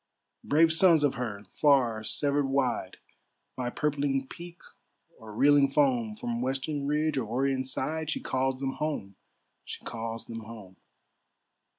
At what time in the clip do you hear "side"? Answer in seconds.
7.67-8.09